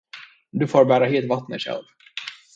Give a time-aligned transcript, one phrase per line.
[0.51, 1.83] Du får bära hit vattnet själv.